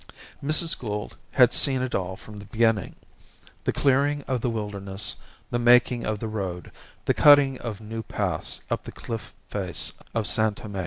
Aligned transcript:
Mrs. 0.43 0.79
Gould 0.79 1.15
had 1.35 1.53
seen 1.53 1.83
it 1.83 1.93
all 1.93 2.15
from 2.15 2.39
the 2.39 2.45
beginning: 2.45 2.95
the 3.65 3.71
clearing 3.71 4.23
of 4.23 4.41
the 4.41 4.49
wilderness, 4.49 5.15
the 5.51 5.59
making 5.59 6.07
of 6.07 6.19
the 6.19 6.27
road, 6.27 6.71
the 7.05 7.13
cutting 7.13 7.59
of 7.59 7.79
new 7.81 8.01
paths 8.01 8.61
up 8.71 8.81
the 8.85 8.91
cliff 8.91 9.31
face 9.51 9.93
of 10.15 10.25
San 10.25 10.55
Tome. 10.55 10.77